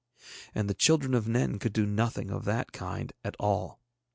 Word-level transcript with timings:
And 0.55 0.67
the 0.67 0.73
children 0.73 1.13
of 1.13 1.27
Nen 1.27 1.59
could 1.59 1.73
do 1.73 1.85
nothing 1.85 2.31
of 2.31 2.43
that 2.45 2.71
kind 2.71 3.13
at 3.23 3.35
all. 3.39 3.79